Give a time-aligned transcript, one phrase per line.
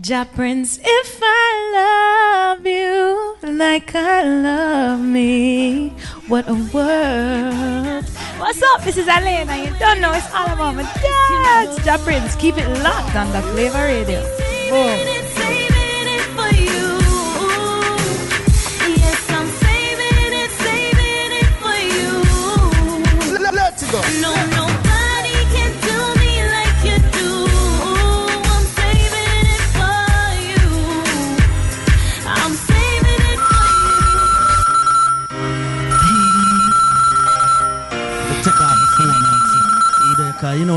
[0.00, 5.88] Jah Prince, if I love you like I love me,
[6.28, 8.04] what a world.
[8.38, 8.84] What's up?
[8.84, 9.56] This is Elena.
[9.56, 11.84] You don't know it's all about my dad.
[11.84, 14.22] Jah Prince, keep it locked on the Flavor Radio.
[14.70, 15.17] Boom.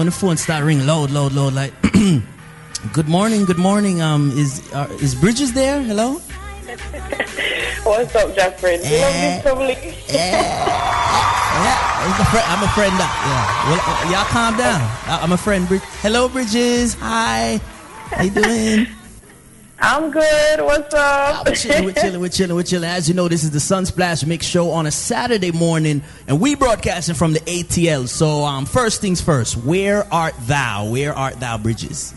[0.02, 1.72] When the phone start ringing loud, loud, loud, like.
[2.92, 4.02] good morning, good morning.
[4.02, 5.84] Um, is uh, is Bridges there?
[5.84, 6.14] Hello.
[7.84, 8.78] What's up, Jeffrey?
[8.82, 9.78] You love this public.
[10.10, 10.42] Yeah,
[12.02, 12.46] I'm a friend.
[12.50, 12.96] I'm a friend.
[12.98, 13.70] Yeah.
[13.70, 14.82] Well, uh, y'all calm down.
[15.06, 15.68] I'm a friend.
[16.02, 16.96] Hello, Bridges.
[16.96, 17.62] Hi.
[18.10, 18.88] How you doing?
[19.84, 20.62] I'm good.
[20.62, 21.48] What's up?
[21.48, 22.90] We're chilling, we're chilling, we're chilling, we're chilling.
[22.90, 26.54] As you know, this is the Sunsplash Mix Show on a Saturday morning, and we
[26.54, 28.08] broadcasting from the ATL.
[28.08, 30.88] So, um, first things first, where art thou?
[30.90, 32.14] Where art thou, Bridges?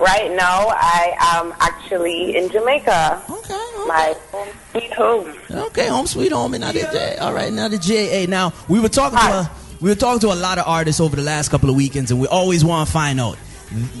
[0.00, 3.22] right now, I am actually in Jamaica.
[3.28, 3.86] Okay, okay.
[3.86, 5.34] My home sweet home.
[5.50, 7.16] Okay, home sweet home, and now the J.
[7.18, 8.26] All right, now the JA.
[8.28, 11.14] Now we were talking to a, we were talking to a lot of artists over
[11.14, 13.36] the last couple of weekends, and we always want to find out.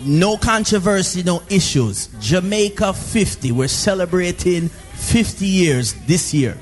[0.04, 2.08] No controversy, no issues.
[2.20, 3.52] Jamaica 50.
[3.52, 6.56] We're celebrating 50 years this year.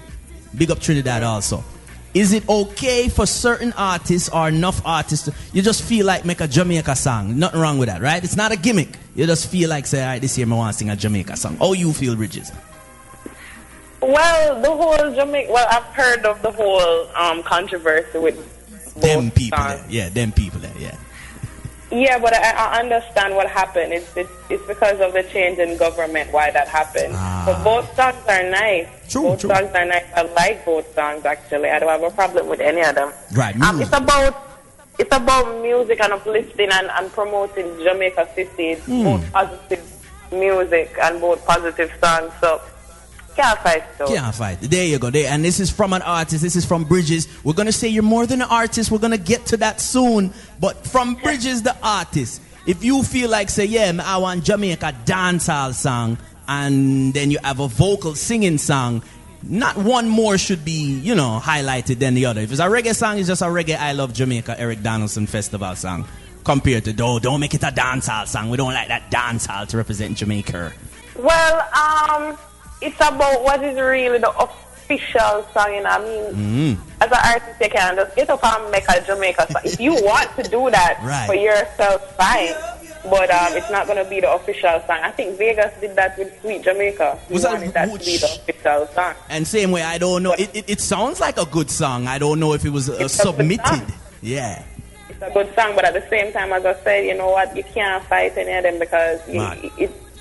[0.57, 1.63] Big up Trinidad also.
[2.15, 6.41] Is it okay for certain artists or enough artists to, you just feel like make
[6.41, 7.39] a Jamaica song?
[7.39, 8.25] Nothing wrong with that, right?
[8.25, 8.97] It's not a gimmick.
[9.15, 11.37] You just feel like say, all right, this year I want to sing a Jamaica
[11.37, 11.59] song.
[11.61, 12.51] Oh, you feel, Bridges?
[14.01, 15.53] Well, the whole Jamaica.
[15.53, 18.37] Well, I've heard of the whole um, controversy with
[19.01, 19.81] Them people songs.
[19.83, 19.91] there.
[19.91, 20.97] Yeah, them people there, yeah.
[21.91, 23.93] Yeah, but I, I understand what happened.
[23.93, 27.13] It's, it's it's because of the change in government why that happened.
[27.15, 27.45] Ah.
[27.47, 28.89] But both songs are nice.
[29.09, 29.51] True, both true.
[29.51, 30.05] songs are nice.
[30.17, 31.71] I like both songs actually.
[31.71, 33.13] I don't have a problem with any of them.
[33.35, 34.35] Right, Um, it's about
[34.99, 38.71] it's about music and uplifting and, and promoting Jamaica City.
[38.73, 39.05] It's Hmm.
[39.05, 39.85] both positive
[40.33, 42.33] music and both positive songs.
[42.41, 42.61] So
[43.37, 44.07] can't fight though.
[44.07, 44.59] Can't fight.
[44.61, 45.11] There you go.
[45.11, 45.31] There.
[45.31, 46.43] And this is from an artist.
[46.43, 47.29] This is from Bridges.
[47.45, 48.91] We're going to say you're more than an artist.
[48.91, 50.33] We're going to get to that soon.
[50.59, 55.75] But from Bridges, the artist, if you feel like, say, yeah, I want Jamaica dancehall
[55.75, 59.03] song, and then you have a vocal singing song,
[59.43, 62.41] not one more should be, you know, highlighted than the other.
[62.41, 65.77] If it's a reggae song, it's just a reggae I Love Jamaica Eric Donaldson Festival
[65.77, 66.07] song.
[66.43, 68.51] Compared to, don't, don't make it a dancehall song.
[68.51, 70.73] We don't like that dancehall to represent Jamaica.
[71.19, 72.37] Well, um,
[72.87, 75.75] it's about what is really the official song.
[75.75, 76.79] You know, I mean, Mm.
[77.01, 79.63] as an artist, you can just get up and make a Jamaica song.
[79.65, 81.27] if you want to do that Right.
[81.27, 82.55] for yourself, fine.
[83.09, 84.99] But um, it's not going to be the official song.
[85.03, 87.17] I think Vegas did that with Sweet Jamaica.
[87.29, 89.15] He Was that that to be the official song.
[89.29, 90.33] And same way, I don't know.
[90.33, 92.09] It, it, it sounds like a good song.
[92.09, 93.95] I don't know if it was uh, It's a good submitted.
[94.23, 94.65] Yeah.
[95.09, 97.57] It's a good song, but at the same time, as I said, you know what?
[97.57, 99.73] You can't fight any of them because you, Right.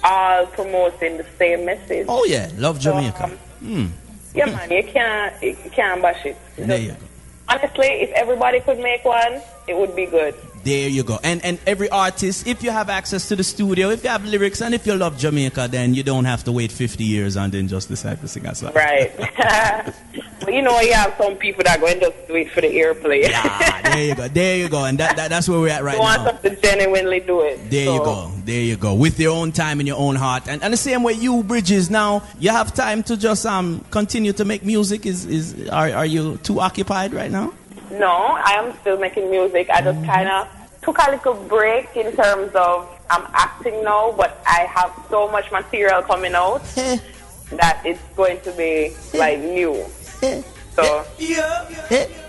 [0.06, 2.06] All promoting the same message.
[2.08, 3.24] Oh yeah, love So, Jamaica.
[3.26, 3.86] um, Hmm.
[4.34, 6.38] Yeah, man, you can't you can't bash it.
[6.58, 6.98] There you go.
[7.50, 10.36] Honestly, if everybody could make one, it would be good.
[10.66, 11.20] There you go.
[11.24, 14.64] And and every artist, if you have access to the studio, if you have lyrics,
[14.64, 17.68] and if you love Jamaica, then you don't have to wait 50 years and then
[17.68, 18.74] just decide to sing a song.
[18.74, 19.16] Right.
[20.40, 22.68] but you know, you have some people that go and just do it for the
[22.68, 23.22] airplay.
[23.22, 24.28] Yeah, there you go.
[24.28, 24.86] There you go.
[24.86, 26.32] And that, that that's where we're at right you want now.
[26.32, 27.70] them to genuinely do it.
[27.70, 28.32] There you go.
[28.44, 28.96] There you go.
[28.96, 30.48] With your own time in your own heart.
[30.48, 34.34] And, and the same way you, Bridges, now you have time to just um continue
[34.34, 35.06] to make music.
[35.06, 37.54] Is is are, are you too occupied right now?
[37.92, 39.70] No, I am still making music.
[39.70, 40.48] I just kind of
[40.82, 45.52] took a little break in terms of I'm acting now, but I have so much
[45.52, 46.64] material coming out
[47.52, 49.86] that it's going to be like new.
[50.76, 51.06] So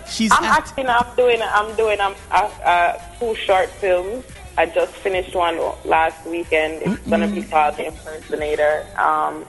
[0.07, 0.87] She's I'm act- acting.
[0.87, 1.41] I'm doing.
[1.41, 1.99] I'm doing.
[1.99, 4.23] Um, uh, uh, two short films.
[4.57, 6.81] I just finished one last weekend.
[6.81, 8.85] It's gonna be called The Impersonator.
[8.97, 9.43] Um,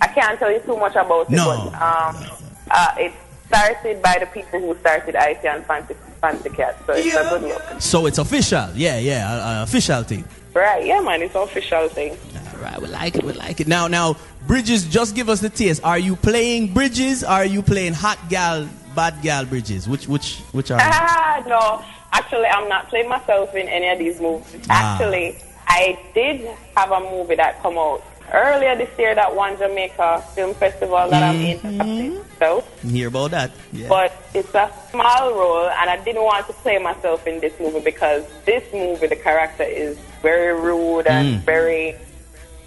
[0.00, 1.46] I can't tell you too much about it, No.
[1.70, 2.30] but um,
[2.70, 3.12] uh, it
[3.52, 7.42] started by the people who started IT and Fancy, Fancy Cat, so it's a good
[7.42, 7.62] look.
[7.80, 8.68] So it's official.
[8.74, 10.24] Yeah, yeah, uh, uh, official thing.
[10.54, 10.86] Right?
[10.86, 12.16] Yeah, man, it's an official thing.
[12.54, 13.24] All right, we like it.
[13.24, 13.68] We like it.
[13.68, 14.16] Now, now,
[14.46, 15.84] Bridges, just give us the taste.
[15.84, 17.22] Are you playing Bridges?
[17.24, 18.66] Are you playing Hot Gal,
[18.96, 19.86] Bad Gal Bridges?
[19.86, 20.78] Which, which, which are?
[20.80, 24.66] Ah, no, actually, I'm not playing myself in any of these movies.
[24.70, 24.94] Ah.
[24.94, 30.24] Actually, I did have a movie that come out earlier this year that one Jamaica
[30.34, 32.20] Film Festival that I'm in.
[32.38, 33.50] So, Hear about that?
[33.72, 33.88] Yeah.
[33.88, 37.80] but it's a small role, and I didn't want to play myself in this movie
[37.80, 41.44] because this movie, the character is very rude and Mm.
[41.44, 41.96] very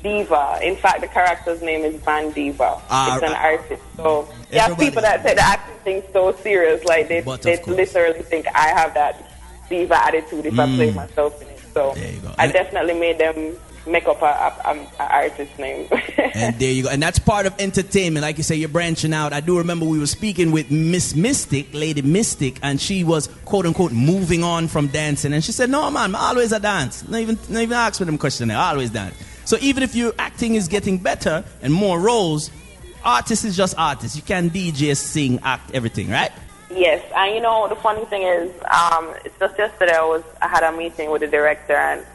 [0.04, 0.60] Diva.
[0.62, 2.80] In fact, the character's name is Van Diva.
[2.90, 3.44] Ah, it's an ah.
[3.44, 3.82] artist.
[3.98, 7.68] So you have people that take the acting thing so serious, like they, they course.
[7.68, 9.32] literally think I have that
[9.68, 11.60] diva attitude if I play myself in it.
[11.74, 11.96] So Mm.
[11.96, 12.32] There you go.
[12.38, 13.58] I definitely made them
[13.88, 15.88] make up a, a, a, a artist name.
[16.36, 16.90] And there you go.
[16.90, 18.22] And that's part of entertainment.
[18.22, 19.32] Like you say, you're branching out.
[19.32, 23.66] I do remember we were speaking with Miss Mystic, Lady Mystic, and she was quote
[23.66, 25.32] unquote moving on from dancing.
[25.32, 27.08] And she said, No, man, I always a dance.
[27.08, 28.52] Not even, not even ask for them question.
[28.52, 29.16] I always dance.
[29.46, 32.52] So even if your acting is getting better and more roles,
[33.06, 34.18] artist is just artist.
[34.18, 36.32] You can DJ, sing, act, everything, right?
[36.72, 40.48] Yes, and you know the funny thing is, um, it's just yesterday I was I
[40.48, 42.06] had a meeting with the director and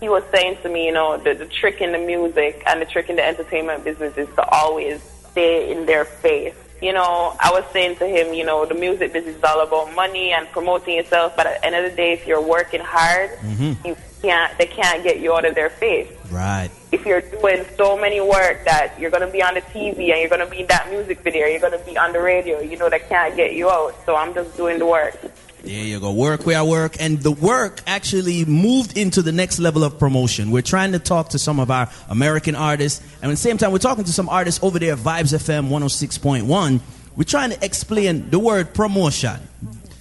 [0.00, 2.86] he was saying to me, you know, the, the trick in the music and the
[2.86, 6.54] trick in the entertainment business is to always stay in their face.
[6.80, 9.94] You know, I was saying to him, you know, the music business is all about
[9.94, 13.30] money and promoting yourself, but at the end of the day, if you're working hard,
[13.38, 13.86] mm-hmm.
[13.86, 16.70] you can't they can't get you out of their face Right.
[16.92, 20.20] if you're doing so many work that you're going to be on the TV and
[20.20, 22.60] you're going to be in that music video, you're going to be on the radio,
[22.60, 23.94] you know, they can't get you out.
[24.06, 25.18] So I'm just doing the work.
[25.62, 26.12] There you go.
[26.12, 26.96] Work where I work.
[27.00, 30.50] And the work actually moved into the next level of promotion.
[30.50, 33.00] We're trying to talk to some of our American artists.
[33.22, 36.80] And at the same time, we're talking to some artists over there, Vibes FM 106.1.
[37.16, 39.38] We're trying to explain the word promotion.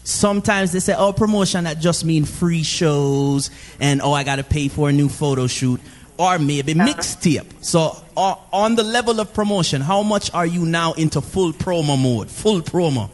[0.03, 3.51] Sometimes they say, oh, promotion, that just means free shows.
[3.79, 5.81] And, oh, I got to pay for a new photo shoot.
[6.17, 7.63] Or maybe mixtape.
[7.63, 12.01] So, uh, on the level of promotion, how much are you now into full promo
[12.01, 12.29] mode?
[12.29, 13.09] Full promo.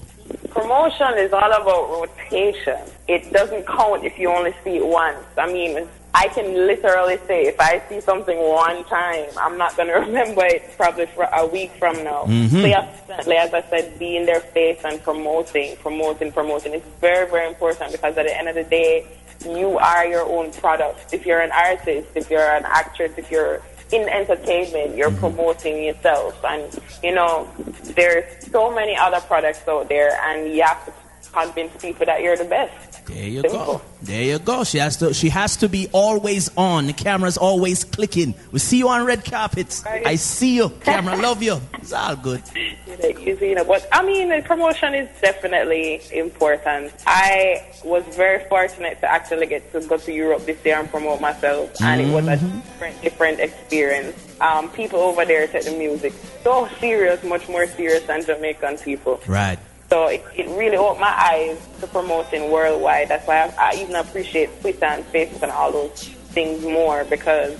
[0.55, 2.79] Promotion is all about rotation.
[3.09, 5.19] It doesn't count if you only see it once.
[5.37, 9.89] I mean, I can literally say if I see something one time, I'm not going
[9.93, 12.23] to remember it probably for a week from now.
[12.23, 12.61] Mm-hmm.
[12.61, 16.73] So you have to, as I said, be in their face and promoting, promoting, promoting.
[16.73, 19.05] It's very, very important because at the end of the day,
[19.45, 21.13] you are your own product.
[21.13, 23.61] If you're an artist, if you're an actress, if you're
[23.91, 25.19] in entertainment, you're mm-hmm.
[25.19, 26.43] promoting yourself.
[26.43, 27.47] And, you know,
[27.95, 30.93] there's so many other products out there, and you have to
[31.31, 32.94] convince people that you're the best.
[33.07, 33.81] There you go.
[34.01, 34.63] There you go.
[34.63, 35.13] She has to.
[35.13, 36.87] She has to be always on.
[36.87, 38.33] The camera's always clicking.
[38.51, 39.83] We see you on red carpets.
[39.85, 40.05] Right.
[40.05, 40.69] I see you.
[40.81, 41.61] Camera, love you.
[41.75, 42.41] It's all good.
[42.85, 46.93] You know, but I mean, the promotion is definitely important.
[47.05, 51.21] I was very fortunate to actually get to go to Europe this year and promote
[51.21, 54.35] myself, and it was a different, different experience.
[54.41, 56.13] Um, people over there take the music
[56.43, 59.21] so serious, much more serious than Jamaican people.
[59.27, 59.59] Right.
[59.89, 63.09] So it, it really opened my eyes to promoting worldwide.
[63.09, 67.55] That's why I, I even appreciate Twitter and Facebook and all those things more because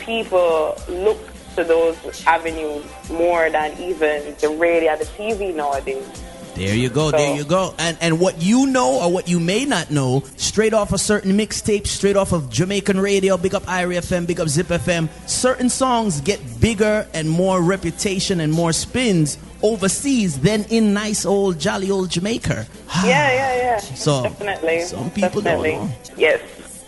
[0.00, 1.18] people look
[1.56, 6.06] to those avenues more than even the radio, the TV nowadays.
[6.54, 7.10] There you go.
[7.10, 7.74] There you go.
[7.78, 11.32] And and what you know or what you may not know, straight off a certain
[11.32, 15.68] mixtape, straight off of Jamaican radio, big up IRIE FM, big up Zip FM, certain
[15.68, 21.90] songs get bigger and more reputation and more spins overseas than in nice old jolly
[21.90, 22.66] old Jamaica.
[23.04, 23.80] Yeah, yeah, yeah.
[23.96, 25.74] So, definitely, some people don't definitely.
[25.76, 25.92] know.
[26.16, 26.40] Yes,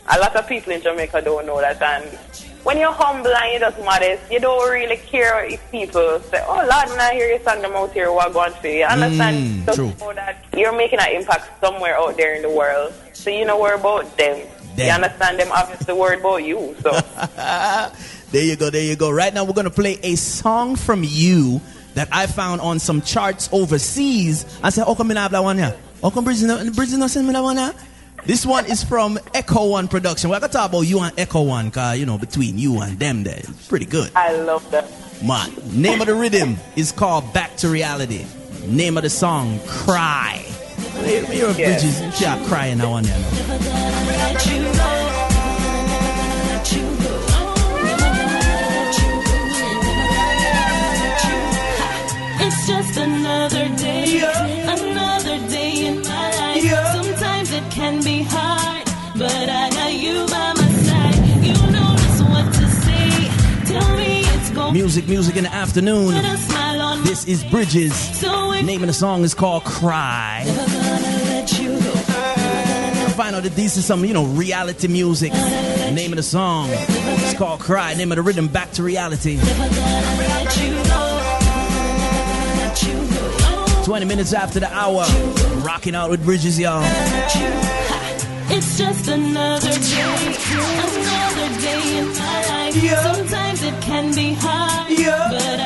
[0.08, 2.04] a lot of people in Jamaica don't know that, and
[2.64, 6.56] when you're humble and you're just modest, you don't really care if people say, "Oh
[6.56, 9.66] Lord, when I hear you song them out here, what going for you?" Understand?
[9.66, 9.92] Mm, true.
[10.00, 13.58] know that you're making an impact somewhere out there in the world, so you know
[13.60, 14.46] worry about them.
[14.76, 16.74] You understand them obviously worried about you.
[16.82, 16.90] So
[18.32, 19.10] There you go, there you go.
[19.10, 21.60] Right now, we're going to play a song from you
[21.94, 24.44] that I found on some charts overseas.
[24.62, 25.76] I said, Oh, come in, have that one here.
[26.02, 27.72] Oh, come, Bridget, no- Bridget, no send me that one here.
[28.24, 30.30] This one is from Echo One Production.
[30.30, 32.98] We're going to talk about you and Echo One, because, you know, between you and
[32.98, 34.10] them there, it's pretty good.
[34.14, 34.88] I love that.
[35.24, 38.24] Man, name of the rhythm is called Back to Reality.
[38.66, 40.36] Name of the song, Cry.
[41.04, 41.72] Hear hear of Yeah.
[41.78, 43.22] Bridges, she are crying now and then.
[52.64, 56.62] It's just another day, another day in my life.
[56.92, 58.86] Sometimes it can be hard,
[59.18, 61.44] but I got you by my side.
[61.44, 63.64] You know just what to say.
[63.66, 66.14] Tell me it's going Music, music in the afternoon.
[66.14, 67.96] Put a smile on This is Bridges.
[68.20, 70.44] So Name of the song is called Cry.
[70.46, 71.90] never gonna let you go.
[73.16, 75.32] Find out that these is some, you know, reality music.
[75.32, 76.68] Name of the song.
[76.70, 77.94] It's called Cry.
[77.94, 79.40] Name of the rhythm, Back to Reality.
[83.84, 85.04] 20 minutes after the hour.
[85.64, 86.82] Rocking out with Bridges, y'all.
[88.54, 90.34] It's just another day,
[90.92, 92.74] another day in my life.
[92.74, 94.88] Sometimes it can be hard,
[95.30, 95.61] but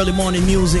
[0.00, 0.80] early morning music.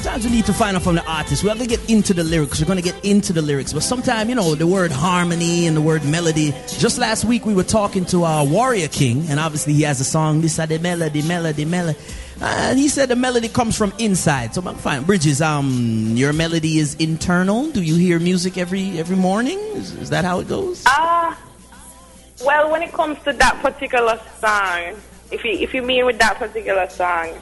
[0.00, 1.44] Sometimes we need to find out from the artist.
[1.44, 2.58] We have to get into the lyrics.
[2.58, 3.72] We're going to get into the lyrics.
[3.72, 6.52] But sometimes, you know, the word harmony and the word melody.
[6.66, 10.04] Just last week, we were talking to our Warrior King, and obviously he has a
[10.04, 11.96] song, This is the melody, melody, melody.
[12.40, 14.56] And he said the melody comes from inside.
[14.56, 15.04] So I'm fine.
[15.04, 17.70] Bridges, um, your melody is internal.
[17.70, 19.60] Do you hear music every every morning?
[19.76, 20.82] Is, is that how it goes?
[20.88, 21.38] Ah,
[22.44, 24.96] well, when it comes to that particular song,
[25.30, 27.38] if you if you mean with that particular song,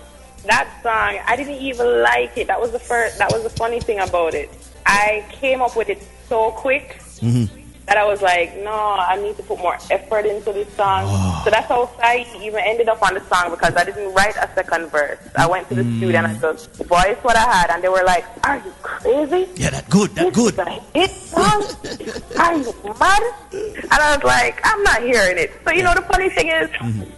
[0.47, 2.47] that song I didn't even like it.
[2.47, 3.19] That was the first.
[3.19, 4.51] That was the funny thing about it.
[4.87, 7.45] I came up with it so quick mm-hmm.
[7.87, 11.05] that I was like, no, I need to put more effort into this song.
[11.07, 11.43] Ah.
[11.45, 14.49] So that's how I even ended up on the song because I didn't write a
[14.55, 15.19] second verse.
[15.37, 15.99] I went to the mm.
[15.99, 19.49] studio and I just voiced what I had, and they were like, "Are you crazy?"
[19.57, 20.55] Yeah, that good, that good.
[20.55, 21.63] This is a hit song?
[22.39, 23.23] Are you mad?
[23.53, 25.53] And I was like, I'm not hearing it.
[25.65, 27.18] So, you know, the funny thing is, mm-hmm.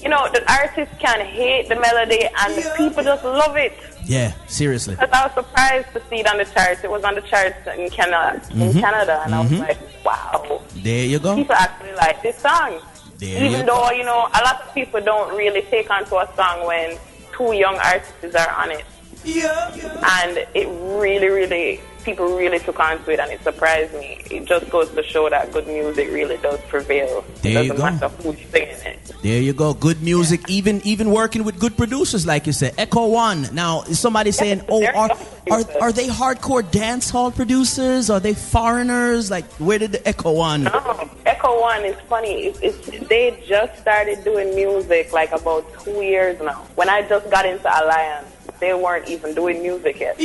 [0.00, 3.72] You know, the artist can hate the melody and the people just love it.
[4.04, 4.94] Yeah, seriously.
[4.94, 6.82] Because I was surprised to see it on the charts.
[6.82, 8.80] It was on the charts in Canada, in mm-hmm.
[8.80, 9.60] Canada, and I was mm-hmm.
[9.60, 10.62] like, wow.
[10.76, 11.36] There you go.
[11.36, 12.80] People actually like this song.
[13.18, 13.74] There you Even go.
[13.74, 16.96] though, you know, a lot of people don't really take onto a song when
[17.36, 18.84] two young artists are on it.
[19.24, 19.70] Yeah,
[20.22, 24.22] And it really, really, people really took on to it and it surprised me.
[24.30, 27.22] It just goes to show that good music really does prevail.
[27.42, 27.86] There it you go.
[28.22, 29.12] who's singing it.
[29.22, 29.74] There you go.
[29.74, 30.48] Good music.
[30.48, 32.72] Even even working with good producers, like you said.
[32.78, 33.48] Echo One.
[33.52, 38.10] Now, is somebody saying, "Oh, they're are, are they hardcore dance hall producers?
[38.10, 39.30] Are they foreigners?
[39.30, 40.64] Like, where did the Echo One?
[40.64, 42.46] No, Echo One is funny.
[42.46, 46.66] It's, it's, they just started doing music like about two years now.
[46.74, 48.28] When I just got into Alliance,
[48.60, 50.16] they weren't even doing music yet.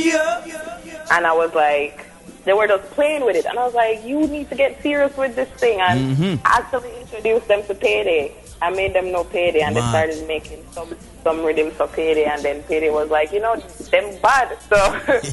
[1.10, 2.06] And I was like,
[2.44, 3.44] they were just playing with it.
[3.46, 5.80] And I was like, you need to get serious with this thing.
[5.80, 6.42] And Mm-hmm.
[6.44, 8.32] actually introduced them to Payday.
[8.62, 9.82] I made them know Payday, and Wow.
[9.82, 10.88] they started making some
[11.24, 12.24] some rhythms for Payday.
[12.24, 14.56] And then Payday was like, you know, them bad.
[14.62, 14.76] So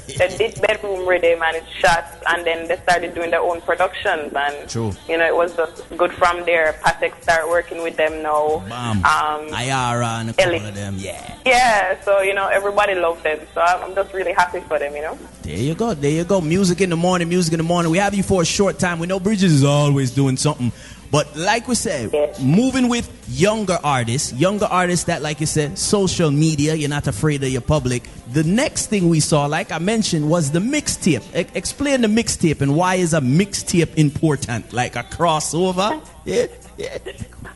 [0.17, 2.05] they did bedroom rhythm and it shot.
[2.27, 4.33] And then they started doing their own productions.
[4.33, 4.93] And True.
[5.07, 6.73] you know, it was just good from there.
[6.81, 8.63] Patek started working with them now.
[8.67, 8.97] Bam.
[8.97, 10.69] Um, Ayara and a couple Ellie.
[10.69, 10.95] of them.
[10.97, 11.37] Yeah.
[11.45, 13.39] yeah, so you know, everybody loved them.
[13.53, 14.95] So I'm I'm just really happy for them.
[14.95, 15.19] You know.
[15.41, 15.93] There you go.
[15.93, 16.39] There you go.
[16.39, 17.27] Music in the morning.
[17.27, 17.91] Music in the morning.
[17.91, 18.99] We have you for a short time.
[18.99, 20.71] We know Bridges is always doing something.
[21.11, 22.39] But like we said, Yes.
[22.39, 27.43] moving with younger artists, younger artists that, like you said, social media, you're not afraid
[27.43, 28.03] of your public.
[28.31, 31.23] The next thing we saw, like I mentioned, was the mixtape.
[31.35, 34.71] E- explain the mixtape and why is a mixtape important?
[34.71, 36.01] Like a crossover?
[36.23, 36.97] Yeah, yeah.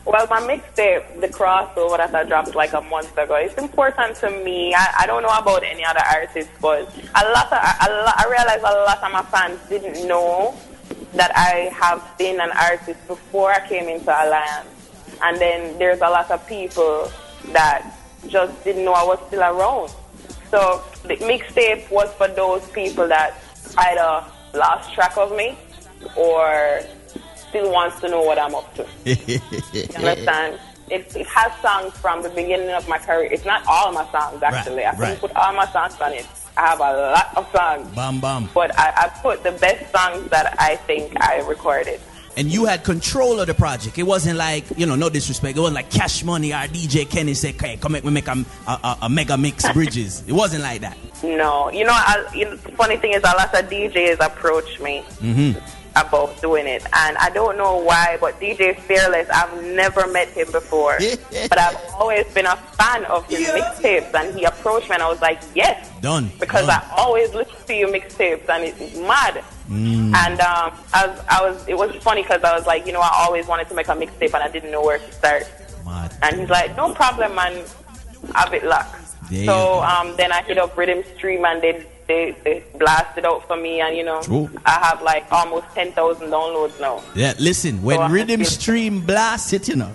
[0.04, 4.30] Well, my mixtape, the crossover that I dropped like a month ago, it's important to
[4.44, 4.74] me.
[4.74, 6.82] I, I don't know about any other artists, but
[7.14, 10.54] a lot of a lot, I realize a lot of my fans didn't know
[11.16, 14.68] that I have been an artist before I came into Alliance,
[15.22, 17.10] and then there's a lot of people
[17.52, 17.92] that
[18.28, 19.90] just didn't know I was still around.
[20.50, 23.36] So the mixtape was for those people that
[23.78, 25.56] either lost track of me
[26.16, 26.80] or
[27.34, 28.86] still wants to know what I'm up to.
[29.06, 30.60] You understand?
[30.88, 33.28] It, it has songs from the beginning of my career.
[33.32, 34.84] It's not all my songs, actually.
[34.84, 35.18] I couldn't right.
[35.18, 36.26] put all my songs on it.
[36.56, 37.94] I have a lot of songs.
[37.94, 38.48] Bam, bam.
[38.54, 42.00] But I, I put the best songs that I think I recorded.
[42.38, 43.98] and you had control of the project.
[43.98, 45.56] It wasn't like, you know, no disrespect.
[45.56, 48.44] It wasn't like Cash Money or DJ Kenny said, "Okay, come make me make a,
[48.66, 50.96] a, a- mega mix bridges." It wasn't like that.
[51.22, 54.78] No, you know, I, you know, the funny thing is, a lot of DJs approach
[54.80, 55.58] me mm-hmm.
[55.96, 58.18] About doing it, and I don't know why.
[58.20, 60.98] But DJ Fearless, I've never met him before,
[61.48, 65.08] but I've always been a fan of his mixtapes, and he approached me, and I
[65.08, 66.30] was like, yes, Done.
[66.38, 66.82] because Done.
[66.84, 69.42] I always listen to your mixtapes, and it's mad.
[69.68, 73.00] And um, I was, I was, it was funny because I was like, you know,
[73.00, 75.44] I always wanted to make a mixtape, and I didn't know where to start.
[75.84, 76.16] Mad.
[76.22, 77.64] And he's like, no problem, man.
[78.34, 78.86] Have it luck.
[79.30, 83.46] There so um, then I hit up Rhythm Stream and they, they, they blasted out
[83.46, 83.80] for me.
[83.80, 84.50] And, you know.
[84.64, 87.02] I have like almost 10,000 downloads now.
[87.14, 89.92] Yeah, listen, when So Rhythm Stream blasts it, you know.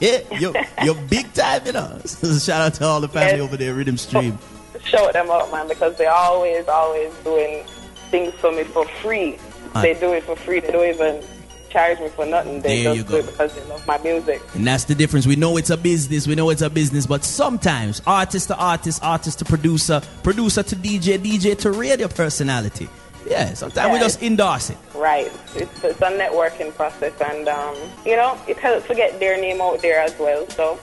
[0.00, 2.00] Yeah, you're, you're big time, you know.
[2.06, 3.40] Shout out to all the family Yes.
[3.40, 4.36] over there, Rhythm Stream.
[4.84, 7.64] Shout them out, man, because they're always, always doing
[8.10, 9.38] things for me for free.
[9.74, 10.60] They do it for free.
[10.60, 11.24] They don't even
[11.72, 12.60] charge me for nothing.
[12.60, 14.42] They There just you do it because they love my music.
[14.54, 15.26] And that's the difference.
[15.26, 16.26] We know it's a business.
[16.26, 17.06] We know it's a business.
[17.06, 22.88] But sometimes, artist to artist, artist to producer, producer to DJ, DJ to radio personality.
[23.26, 24.76] Yeah, sometimes we just endorse it.
[24.94, 25.30] Right.
[25.54, 29.60] It's, it's a networking process, and um, you know, it helps to get their name
[29.60, 30.48] out there as well.
[30.50, 30.78] So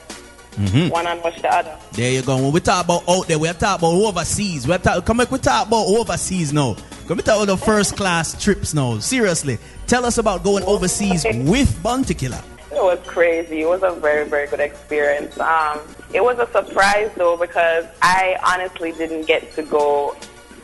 [0.54, 0.90] Mm-hmm.
[0.90, 1.78] one and watch the other.
[1.94, 2.36] There you go.
[2.36, 4.68] When we talk about out there, we talk about overseas.
[4.68, 6.76] We talk, come back, we talk about overseas now.
[7.10, 9.00] Come talk about the first class trips now.
[9.00, 12.40] Seriously, tell us about going overseas with Bounty Killer.
[12.72, 13.62] It was crazy.
[13.62, 15.40] It was a very, very good experience.
[15.40, 15.80] Um,
[16.14, 20.16] it was a surprise though because I honestly didn't get to go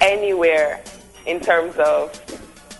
[0.01, 0.83] anywhere
[1.25, 2.13] in terms of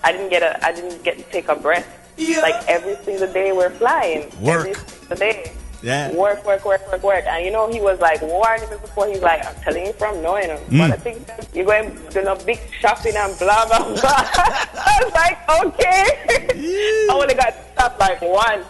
[0.03, 1.88] I didn't get a I didn't get to take a breath.
[2.17, 2.41] Yeah.
[2.41, 4.29] Like every single day we're flying.
[4.41, 4.67] Work.
[4.67, 5.51] Every single day.
[5.82, 6.12] Yeah.
[6.13, 7.25] Work, work, work, work, work.
[7.27, 9.08] And you know, he was like warning me before.
[9.08, 10.58] He's like, I'm telling you from knowing him.
[10.70, 10.77] Mm.
[10.79, 13.96] But I think you're going to no big shopping and blah, blah, blah.
[14.03, 16.05] I was like, okay.
[17.10, 18.65] I only got stopped like once.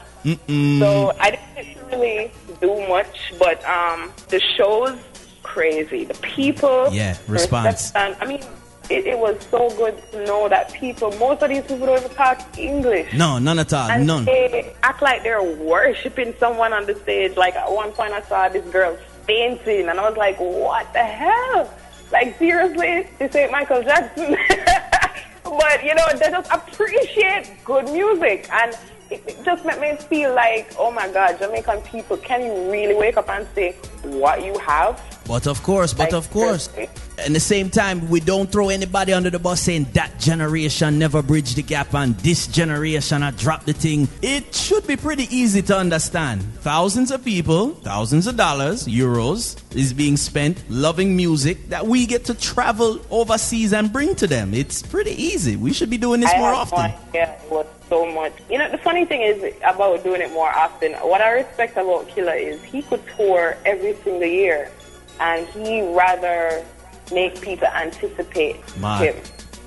[0.80, 4.98] So I didn't really do much, but um, the show's
[5.44, 6.04] crazy.
[6.04, 7.94] The people, Yeah, response.
[7.96, 8.42] I mean,
[8.90, 12.12] it, it was so good to know that people, most of these people don't even
[12.12, 13.14] talk English.
[13.14, 13.90] No, none at all.
[13.90, 14.26] And None.
[14.26, 17.36] they act like they're worshiping someone on the stage.
[17.36, 21.04] Like at one point, I saw this girl fainting, and I was like, "What the
[21.04, 21.74] hell?
[22.12, 24.38] Like seriously, this ain't Michael Jackson."
[25.44, 28.78] but you know, they just appreciate good music, and
[29.10, 32.96] it, it just made me feel like, "Oh my God, Jamaican people, can you really
[32.96, 33.74] wake up and say
[34.04, 36.70] what you have?" But of course, but of course.
[37.18, 41.24] At the same time, we don't throw anybody under the bus saying that generation never
[41.24, 44.10] bridged the gap and this generation I dropped the thing.
[44.22, 46.44] It should be pretty easy to understand.
[46.56, 52.26] Thousands of people, thousands of dollars, euros, is being spent loving music that we get
[52.26, 54.54] to travel overseas and bring to them.
[54.54, 55.56] It's pretty easy.
[55.56, 56.92] We should be doing this I more often.
[57.14, 58.34] it was so much.
[58.50, 60.94] You know, the funny thing is about doing it more often.
[60.94, 64.72] What I respect about Killer is he could tour every single year,
[65.20, 66.64] and he rather
[67.12, 69.14] make people anticipate Mad.
[69.14, 69.24] him.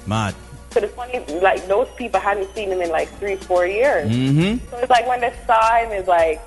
[0.07, 0.35] Mad.
[0.71, 4.11] So the funny, like those people hadn't seen him in like three, four years.
[4.11, 4.67] Mm-hmm.
[4.71, 6.41] So it's like when they saw him, it's like,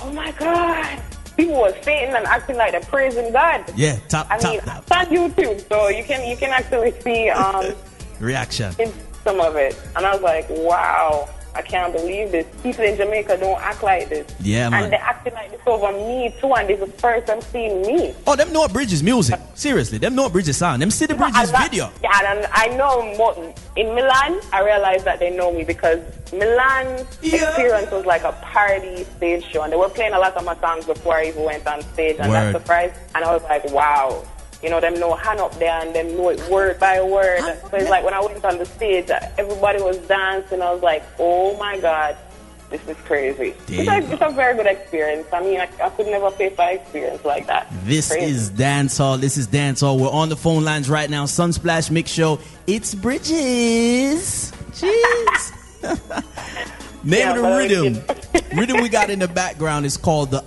[0.00, 1.00] oh my god.
[1.36, 3.64] People were fainting and acting like they're praising God.
[3.74, 4.82] Yeah, top, I top, mean, top.
[4.82, 7.72] it's on YouTube, so you can you can actually see um,
[8.20, 8.74] Reaction.
[8.78, 8.92] in
[9.24, 12.46] some of it, and I was like, wow, I can't believe this.
[12.62, 14.26] People in Jamaica don't act like this.
[14.40, 14.84] Yeah, man.
[14.84, 17.82] And they're acting like this over me too, and this is the first time seeing
[17.82, 18.14] me.
[18.26, 19.38] Oh, them know Bridges music.
[19.54, 20.80] Seriously, them know Bridges sound.
[20.80, 21.90] Them see the Bridges video.
[22.02, 23.54] Yeah, and I know more.
[23.76, 26.00] In Milan, I realized that they know me because
[26.32, 27.48] Milan Yeah.
[27.48, 30.56] experience was like a party stage show, and they were playing a lot of my
[30.56, 32.52] songs before I even went on stage, and Word.
[32.54, 32.94] that's surprised.
[33.14, 34.24] And I was like, wow.
[34.62, 37.40] You know, them know hand up there and them know it word by word.
[37.40, 40.62] So it's like when I went on the stage, everybody was dancing.
[40.62, 42.16] I was like, oh my God,
[42.70, 43.54] this is crazy.
[43.68, 45.26] It's, a, it's a very good experience.
[45.32, 47.66] I mean, I, I could never pay for an experience like that.
[47.84, 48.30] This Crazy.
[48.30, 49.18] is Dance Hall.
[49.18, 49.98] This is Dance Hall.
[49.98, 51.24] We're on the phone lines right now.
[51.26, 52.38] Sunsplash Mix Show.
[52.68, 54.52] It's Bridges.
[54.72, 55.52] Jeez.
[57.04, 58.56] Name Yeah, of the rhythm.
[58.58, 60.44] rhythm we got in the background is called the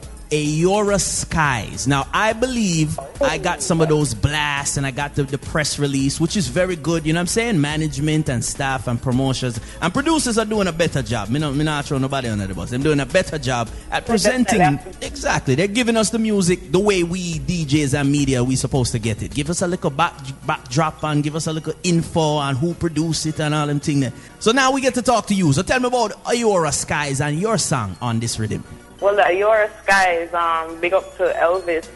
[0.66, 1.88] Aora Skies.
[1.88, 5.80] Now, I believe I got some of those blasts and I got the, the press
[5.80, 7.06] release, which is very good.
[7.06, 7.62] You know what I'm saying?
[7.62, 11.30] Management and staff and promotions and producers are doing a better job.
[11.30, 12.70] Me, no, me not throw nobody under the bus.
[12.70, 14.80] They're doing a better job at presenting.
[15.02, 15.56] Exactly.
[15.56, 19.24] They're giving us the music the way we DJs and media we supposed to get
[19.24, 19.34] it.
[19.34, 20.14] Give us a little back
[20.46, 24.02] backdrop and give us a little info on who produced it and all them things.
[24.02, 24.14] there.
[24.40, 25.54] So now we get to talk to you.
[25.54, 28.64] So tell me about Ayora Skies and your song on this rhythm.
[29.06, 31.88] Well, the Your Skies, um, big up to Elvis.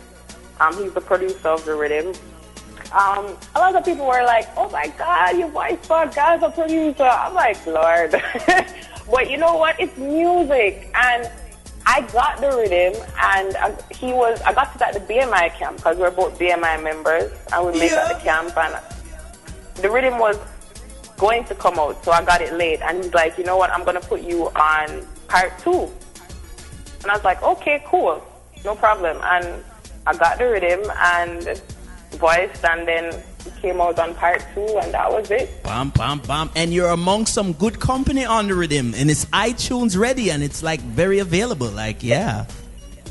[0.60, 2.14] Um, he's the producer of the rhythm.
[2.94, 6.52] Um, a lot of people were like, "Oh my God, your voice for God's a
[6.52, 8.12] producer." I'm like, Lord,
[9.12, 9.80] but you know what?
[9.80, 11.28] It's music, and
[11.88, 14.40] I got the rhythm, and I, he was.
[14.44, 17.92] I got it at the BMI camp because we're both BMI members, and we met
[17.92, 18.78] at the camp, and
[19.78, 20.38] the rhythm was
[21.18, 22.82] going to come out, so I got it late.
[22.84, 23.72] And he's like, you know what?
[23.72, 25.90] I'm gonna put you on part two.
[27.02, 28.22] And I was like, okay, cool,
[28.66, 29.18] no problem.
[29.24, 29.64] And
[30.08, 31.62] I got the rhythm and
[32.12, 33.24] voiced, and then
[33.62, 35.64] came out on part two, and that was it.
[35.64, 36.50] Bam, bam, bam.
[36.56, 38.94] And you're among some good company on the rhythm.
[38.96, 41.68] And it's iTunes ready and it's like very available.
[41.70, 42.46] Like, yeah.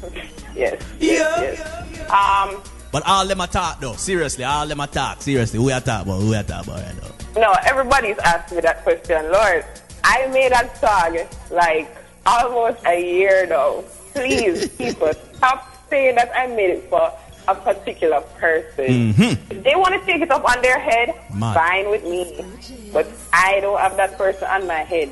[0.55, 0.83] Yes.
[0.98, 1.40] Yeah.
[1.40, 2.11] yes.
[2.11, 3.92] Um, But all them talk though.
[3.94, 5.22] Seriously, all them talk.
[5.22, 6.20] Seriously, who talk about?
[6.20, 7.40] Who talk about right now?
[7.40, 9.31] no, everybody's asked me that question.
[9.31, 9.64] Lord,
[10.03, 11.18] I made that song
[11.57, 11.88] like
[12.29, 13.83] almost a year now.
[14.14, 17.12] Please, people, stop saying that I made it for
[17.47, 19.12] a particular person.
[19.14, 19.53] Mm-hmm.
[19.53, 22.45] If they want to take it up on their head, fine with me.
[22.93, 25.09] But I don't have that person on my head.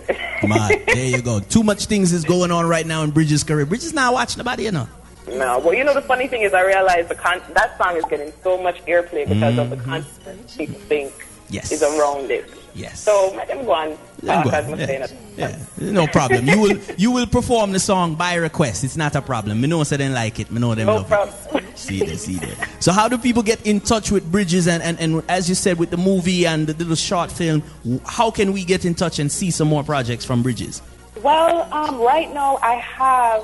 [0.46, 1.40] Man, there you go.
[1.40, 3.64] Too much things is going on right now in Bridges' career.
[3.64, 4.88] Bridges not watching nobody, you know.
[5.28, 8.04] no, well, you know the funny thing is, I realize the con- that song is
[8.04, 9.90] getting so much airplay because of the mm-hmm.
[9.90, 11.12] content people think
[11.48, 11.72] Yes.
[11.72, 12.50] is around it.
[12.76, 13.00] Yes.
[13.00, 13.96] So let them go on.
[14.22, 14.50] Let talk go.
[14.50, 15.06] as Yeah.
[15.36, 15.58] Yeah.
[15.78, 16.46] No problem.
[16.46, 18.84] You will you will perform the song by request.
[18.84, 19.60] It's not a problem.
[19.60, 20.50] Me know say they like it.
[20.50, 21.34] Me know them No love problem.
[21.54, 21.78] it.
[21.78, 22.54] See there, see there.
[22.80, 25.78] So how do people get in touch with Bridges and, and, and as you said
[25.78, 27.62] with the movie and the little short film,
[28.04, 30.82] how can we get in touch and see some more projects from Bridges?
[31.22, 33.42] Well, um, right now I have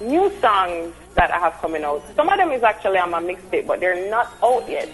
[0.00, 2.02] new songs that I have coming out.
[2.16, 4.88] Some of them is actually on my mixtape, but they're not out yet.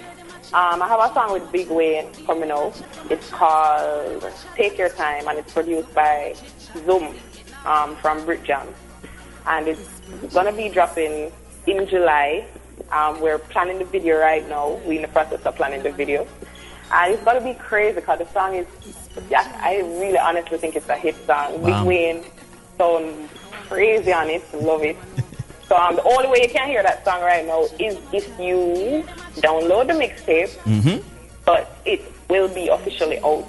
[0.54, 2.72] Um, I have a song with Big Wayne coming out.
[3.10, 4.24] It's called
[4.56, 6.34] Take Your Time, and it's produced by
[6.86, 7.14] Zoom
[7.66, 8.66] um, from Brit Jam.
[9.46, 10.00] And it's
[10.32, 11.30] gonna be dropping
[11.66, 12.46] in July.
[12.90, 14.80] Um, we're planning the video right now.
[14.86, 16.26] We're in the process of planning the video.
[16.92, 18.66] And it's gonna be crazy because the song is,
[19.28, 21.60] yeah, I really honestly think it's a hit song.
[21.60, 21.82] Wow.
[21.82, 22.24] Big Wayne
[22.78, 23.28] sound
[23.68, 24.42] crazy on it.
[24.54, 24.96] Love it.
[25.68, 29.04] So um, the only way you can hear that song right now is if you
[29.42, 31.06] download the mixtape, Mm-hmm.
[31.44, 32.00] but it
[32.30, 33.46] will be officially out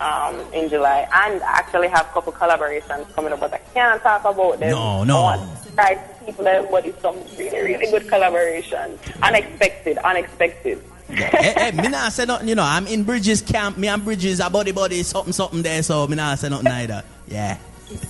[0.00, 1.06] um, in July.
[1.12, 4.70] And I actually have a couple collaborations coming up, but I can't talk about them.
[4.70, 5.18] No, no.
[5.18, 8.98] I want to try to keep them, but it's some really, really good collaboration.
[9.22, 10.82] Unexpected, unexpected.
[11.08, 12.62] hey, hey, me not say nothing, you know.
[12.64, 13.76] I'm in Bridges camp.
[13.76, 15.82] Me and Bridges, a body body, something, something there.
[15.82, 17.04] So me not say nothing either.
[17.28, 17.58] Yeah.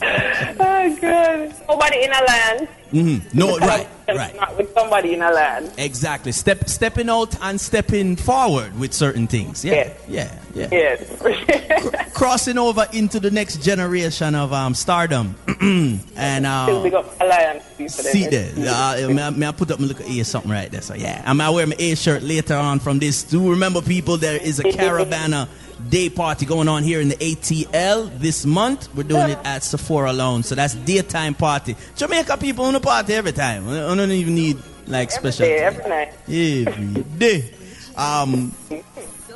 [0.03, 1.55] Oh, good.
[1.69, 2.69] Nobody in a land.
[2.93, 3.39] Mm-hmm.
[3.39, 4.37] No, right, right.
[4.37, 5.73] Not with somebody in a land.
[5.79, 6.31] Exactly.
[6.33, 9.65] Step, stepping out and stepping forward with certain things.
[9.65, 9.73] Yeah,
[10.07, 10.39] Yes.
[10.55, 10.99] yeah, yeah.
[11.23, 12.13] Yes.
[12.13, 15.35] Crossing over into the next generation of um, stardom.
[15.61, 17.65] and Still big uh, up Alliance.
[17.79, 20.71] people see there, uh, may, I, may I put up my little A something right
[20.71, 20.83] there?
[20.83, 23.23] So yeah, I might wear my A shirt later on from this.
[23.23, 25.49] Do remember, people, there is a Caravana
[25.89, 28.95] day party going on here in the ATL this month.
[28.95, 31.77] We're doing it at Sephora Lounge, so that's daytime party.
[31.97, 33.69] Jamaica people on the party every time.
[33.69, 35.47] I don't even need like special.
[35.47, 36.13] day, every night.
[36.29, 37.55] Every day.
[37.97, 38.55] Um,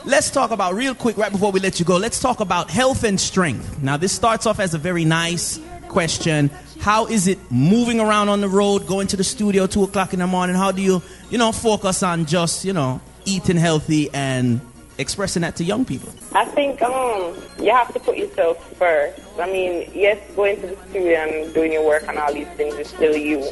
[0.05, 1.97] let's talk about real quick right before we let you go.
[1.97, 3.83] Let's talk about health and strength.
[3.83, 6.51] Now, this starts off as a very nice question.
[6.81, 10.21] How is it moving around on the road, going to the studio two o'clock in
[10.21, 10.57] the morning?
[10.57, 14.61] How do you, you know, focus on just, you know, eating healthy and
[14.99, 16.13] expressing that to young people?
[16.33, 19.21] I think um, you have to put yourself first.
[19.39, 22.75] I mean, yes, going to the studio and doing your work and all these things
[22.75, 23.51] is still you.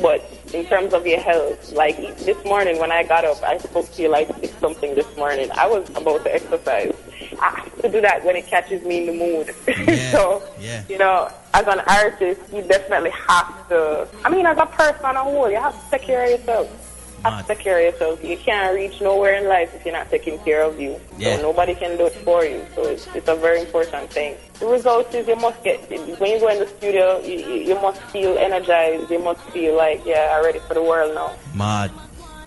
[0.00, 3.90] But in terms of your health, like this morning when I got up, I spoke
[3.92, 5.50] to you like six something this morning.
[5.52, 6.94] I was about to exercise.
[7.40, 9.54] I have to do that when it catches me in the mood.
[9.90, 10.82] Yeah, so, yeah.
[10.88, 14.06] you know, as an artist, you definitely have to.
[14.24, 16.89] I mean, as a person on a whole, you have to take care of yourself.
[17.24, 18.24] To take care of yourself.
[18.24, 20.98] You can't reach nowhere in life if you're not taking care of you.
[21.18, 21.36] Yeah.
[21.36, 22.64] So nobody can do it for you.
[22.74, 24.36] So it's, it's a very important thing.
[24.58, 27.74] The result is you must get, when you go in the studio, you, you you
[27.74, 29.10] must feel energized.
[29.10, 31.32] You must feel like, yeah, I'm ready for the world now.
[31.54, 31.90] Mad.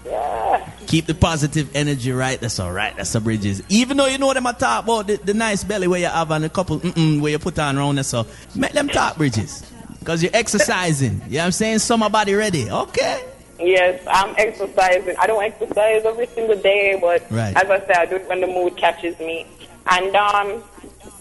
[0.06, 0.70] Yeah.
[0.88, 2.40] Keep the positive energy right.
[2.40, 2.96] That's all right.
[2.96, 3.64] That's the bridges.
[3.70, 6.30] Even though you know them I talk about the, the nice belly where you have
[6.32, 8.04] and a couple mm-mm where you put on around there.
[8.04, 9.64] So make them talk bridges.
[10.00, 11.22] Because you're exercising.
[11.28, 11.80] You know what I'm saying?
[11.80, 12.70] Summer body ready.
[12.70, 13.24] Okay.
[13.64, 15.16] Yes, I'm exercising.
[15.18, 17.56] I don't exercise every single day, but Right.
[17.56, 19.46] as I said, I do it when the mood catches me.
[19.88, 20.64] And um,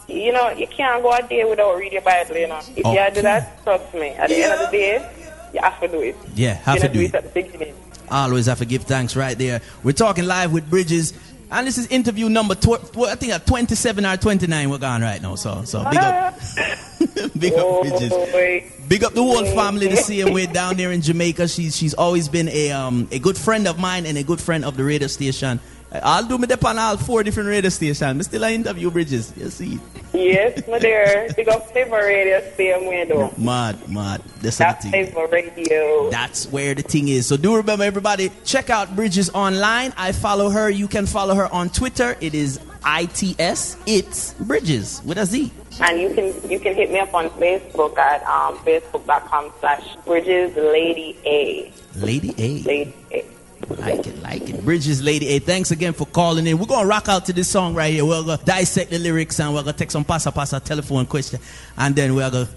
[0.08, 2.36] you know, you can't go a day without reading your Bible.
[2.36, 3.10] You know, if you Okay.
[3.14, 4.08] do that, trust me.
[4.10, 5.08] At the end of the day,
[5.54, 6.16] you have to do it.
[6.34, 7.08] Yeah, have you to do do it.
[7.08, 7.74] it at the beginning.
[8.10, 9.62] Always have to give thanks right there.
[9.82, 11.14] We're talking live with Bridges.
[11.52, 15.02] And this is interview number, tw- tw- I think at 27 or 29 we're gone
[15.02, 15.34] right now.
[15.34, 16.38] So, so big up,
[17.38, 18.72] big up Oh, Bridges.
[18.88, 21.48] Big up the whole family the same way down there in Jamaica.
[21.48, 24.64] She's she's always been a um a good friend of mine and a good friend
[24.64, 25.60] of the radio station.
[26.02, 28.02] I'll do me on all four different radio stations.
[28.02, 29.32] I still I interview Bridges.
[29.36, 29.80] You see,
[30.14, 31.28] Yes, my dear.
[31.36, 33.32] Big up Flavor Radio, same way though.
[33.36, 34.22] mad, mad.
[34.40, 34.90] That's That's the.
[34.90, 36.10] Flavor Radio.
[36.10, 37.26] That's where the thing is.
[37.26, 39.92] So do remember, everybody, check out Bridges online.
[39.96, 40.68] I follow her.
[40.70, 42.16] You can follow her on Twitter.
[42.20, 43.76] It is ITS.
[43.86, 45.50] It's Bridges with a Z.
[45.80, 50.54] And you can you can hit me up on Facebook at um, facebook.com slash Bridges
[50.56, 51.72] Lady A.
[51.96, 52.62] Lady A.
[52.62, 53.24] Lady A.
[53.68, 54.64] Like it, like it.
[54.64, 55.38] Bridges Lady A.
[55.38, 56.58] Thanks again for calling in.
[56.58, 58.04] We're gonna rock out to this song right here.
[58.04, 61.40] We're gonna dissect the lyrics and we're gonna take some pasa pasa telephone question,
[61.76, 62.48] and then we're gonna,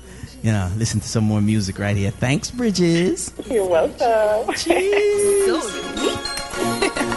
[0.44, 2.12] you know, listen to some more music right here.
[2.12, 3.32] Thanks, Bridges.
[3.50, 4.54] You're welcome.
[4.56, 5.64] Cheers.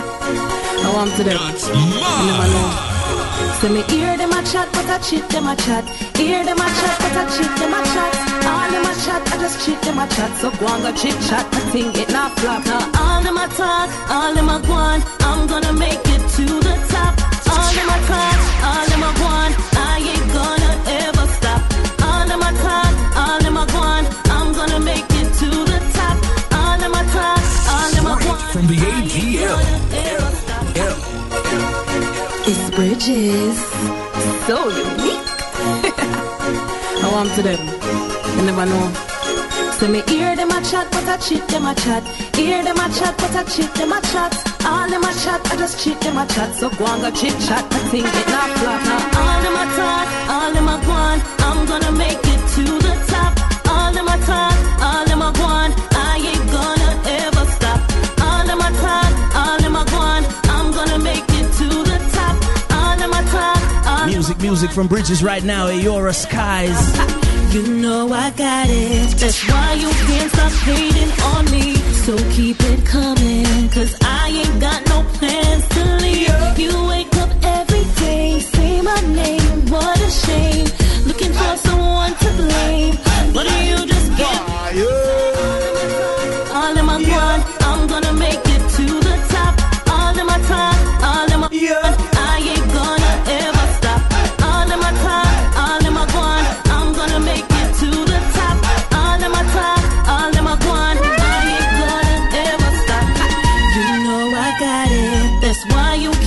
[0.81, 1.35] I want to them.
[1.35, 2.88] You never know.
[3.61, 5.85] So me hear them a chat, but I cheat them a chat.
[6.17, 8.13] Hear them a chat, but I cheat them a chat.
[8.51, 10.31] All them a chat, I just cheat them a chat.
[10.41, 12.65] So go and go chit chat, I think it not flop.
[12.67, 15.03] Now all them a talk, all them a go on.
[15.21, 17.15] I'm gonna make it to the top.
[17.51, 19.78] All them a talk, all them a go on.
[32.79, 33.59] Bridges.
[34.47, 35.27] So unique.
[37.03, 37.59] I want to them.
[38.39, 38.93] You never know.
[39.73, 42.07] So me hear them a chat, but I cheat them a chat.
[42.37, 44.33] Hear them a chat, but I cheat them a chat.
[44.65, 46.55] All them a chat, I just cheat them a chat.
[46.55, 48.78] So go and go chit chat, I think it not flop.
[64.79, 65.67] From Bridges right now.
[65.67, 66.81] Ayora Skies.
[67.49, 69.09] You know I got it.
[69.17, 71.75] That's why you can't stop hating on me.
[72.05, 73.71] So keep it coming.
[73.71, 76.59] Cause I ain't got no plans to leave.
[76.59, 79.67] You wake up every day, say my name.
[79.73, 80.88] What a shame.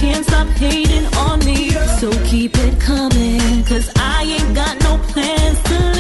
[0.01, 1.69] Can't stop hating on me.
[1.99, 3.63] So keep it coming.
[3.65, 5.90] Cause I ain't got no plans to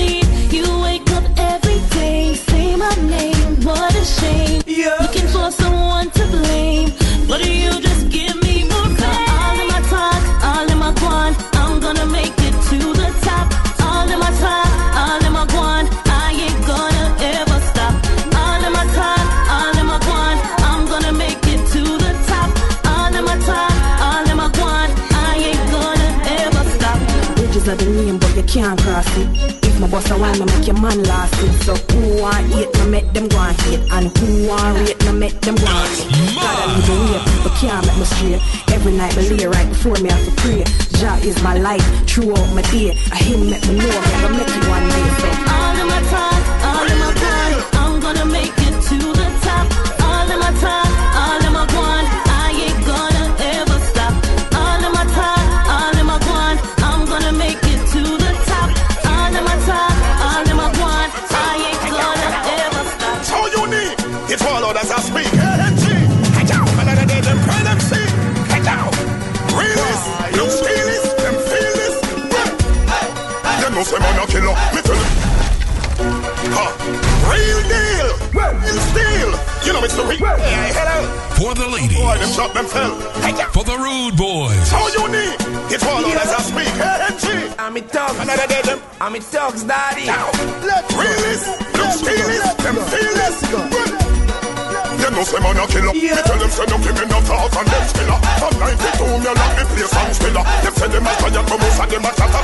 [28.51, 29.27] can't cross it.
[29.63, 31.53] If my boss a wine, me make your man last it.
[31.63, 33.79] So who want hate, me make them go and hate.
[33.91, 36.35] And who want rate, me make them go and rate.
[36.35, 38.41] God, I live in here, people can't make me straight.
[38.73, 40.63] Every night me lay right before me have to pray.
[40.99, 42.91] Jah is my life, throughout my day.
[43.11, 45.45] I him make me know, me gonna make it one day.
[45.45, 45.50] So
[82.41, 83.51] ladies, Boy, them fell.
[83.51, 85.37] For the rude boys, So unique,
[85.71, 86.73] it's all others I speak.
[86.81, 88.19] ANC, I'm it thugs.
[88.19, 88.79] another day them.
[88.99, 90.07] I'm it thugs, daddy.
[90.97, 93.41] Realist, them steelist, them feelist.
[95.01, 95.93] Them no say man a killer.
[95.93, 98.19] Me tell them say no give me no talk and them skiller.
[98.37, 100.43] From 92 me lock the place and spiller.
[100.61, 102.43] Them say them a tired from us and them a chatter.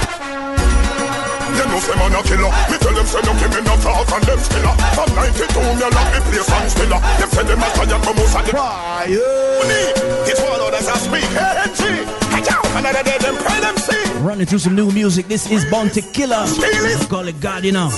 [1.53, 2.51] Them no say man a killer.
[2.69, 4.73] Me tell them say no give me no talk and them skiller.
[4.97, 6.96] From 92 me lock the place and spiller.
[8.07, 9.87] Them say them a tired from and them.
[10.27, 11.27] It's one others I speak.
[12.47, 12.65] Out.
[12.77, 14.19] Another day them pray them see.
[14.19, 15.27] Running through some new music.
[15.27, 16.45] This is Bounty Killer.
[17.09, 17.89] Call it God, you know.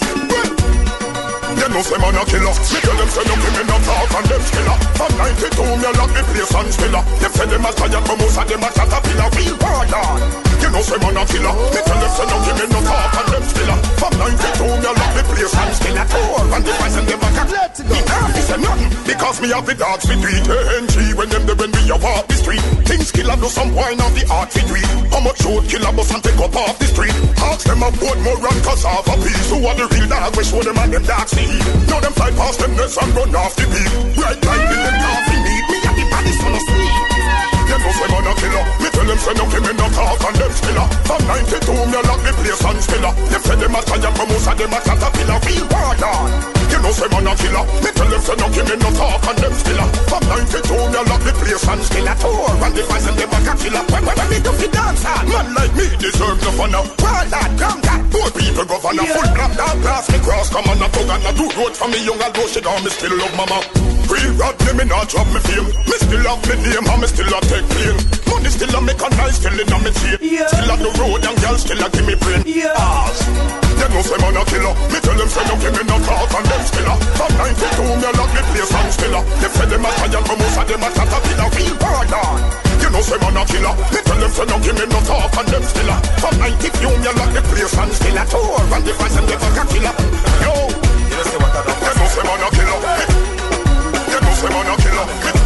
[1.60, 4.14] Them no say man a killer Me tell them say no give me no talk
[4.16, 7.72] and them skiller From 92 me lock the place and spiller Them say them a
[7.74, 11.54] tired from us and them a caterpillar Real warlord You know say man a killer
[11.56, 14.90] Me tell them say no give me no talk and them skiller From 92 me
[14.92, 18.32] lock the place and skiller Tour and the price and them a cat Me can't
[18.36, 21.72] be say nothing Because me have the dogs fi tweet ANC when them the when
[21.72, 22.64] we a walk the street.
[22.86, 26.12] Things killer do some wine of the art fi tweet How much shoot killer bus
[26.14, 27.16] and take up off the street?
[27.40, 29.50] Ask them a boat more run cause half a piece.
[29.50, 30.36] Who are the real dog?
[30.36, 31.50] We show them and them dark see.
[31.88, 33.92] Now them fly past them nest and run off the beat.
[34.20, 36.89] Right like in them coffee need Me and the body full of sleep
[37.90, 38.64] no say man a killer.
[38.82, 42.00] Me tell them say no give me no talk and them skiller From 92 me
[42.06, 43.14] lock the place and spiller.
[43.30, 45.40] Them say them a tired from us and them a caterpillar.
[45.46, 46.30] Real warlord
[46.70, 47.66] You know say man a killer
[48.30, 51.66] say no give me no talk and them skiller From 92 me lock the place
[51.66, 52.54] and skiller Tour.
[52.62, 53.84] And the price and them a cat killer.
[53.90, 56.76] When when me do fi dance hard Man like me deserve no fun.
[56.76, 58.02] honor Warlord come that?
[58.14, 61.32] Poor people governor Full clap down class me cross Come on a tug and a
[61.34, 62.00] do road for me.
[62.06, 63.60] Young although she down Me still love mama.
[64.10, 65.70] Real rod me me not drop me fame.
[65.90, 69.02] Me still have me name and me still a take plane Money still a make
[69.02, 71.88] a nice still in a me chain Still on the road and girl still a
[71.92, 72.44] give me brain.
[72.48, 73.20] Ass
[73.76, 74.74] Them no say man a killer.
[74.90, 76.94] Me tell them say no give me no talk and them still a.
[77.20, 79.22] From 92 me lock the place and still a.
[79.40, 81.50] Them say them a tired from us and them a caterpillar.
[81.56, 82.42] Real warlord
[82.80, 83.74] You know say man a killer.
[83.92, 85.96] Me tell them say no give me no talk and them still a.
[86.20, 88.24] From 92 me lock the place and still a.
[88.30, 89.94] Tour and the price and them a killer.
[90.44, 90.54] Yo.
[91.12, 92.80] You know say what I don't Them no say man a killer.
[94.10, 95.39] You know say man a killer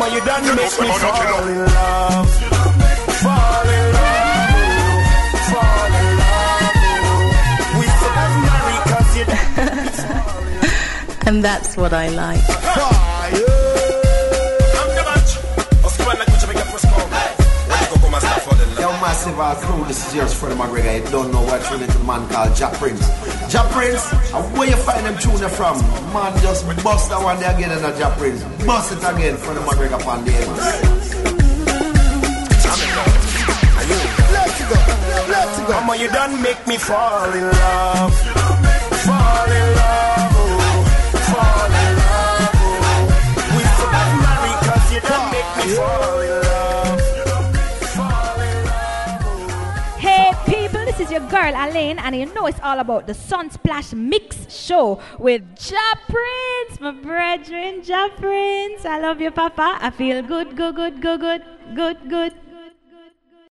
[0.00, 2.30] Mama, you done You know make say me man fall in love.
[3.20, 5.44] Fall in love.
[5.52, 6.76] Fall in love.
[7.78, 9.24] We said I'm married 'cause you
[11.28, 12.40] And that's what I like.
[12.40, 13.52] fire.
[14.80, 15.32] I'm the bunch.
[15.84, 17.06] Oscar, like what you make a first call.
[17.68, 18.80] When you go come and start falling in love.
[18.80, 19.36] Yo, massive
[19.66, 20.92] crew, this is yours, Freddie McGregor.
[21.04, 23.04] You don't know what's related to the man called Jah Prince.
[23.50, 24.04] Jah Prince,
[24.56, 25.76] where you find them tune from?
[26.14, 28.44] Man, just bust that one there again in a Jah Prince.
[28.64, 31.10] Bust it again, Freddie McGregor on the end.
[35.66, 35.72] go.
[35.72, 38.14] Come on, you done make me fall in love.
[39.06, 40.84] Fall in love, oh.
[41.30, 42.78] Fall in love, oh.
[43.56, 43.92] We should
[44.24, 46.19] married 'cause you done make me fall
[51.10, 55.98] your girl Alaine, and you know it's all about the Sunsplash Mix Show with Jah
[56.06, 58.84] Prince, my brethren, Jah Prince.
[58.84, 59.78] I love you, Papa.
[59.80, 61.42] I feel good, good, good, good, good,
[61.74, 62.49] good, good.